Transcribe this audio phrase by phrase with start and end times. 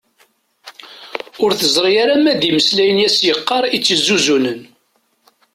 [1.43, 4.59] Ur teẓri ma d imeslayen i as-yeqqar i tt-isuzunen.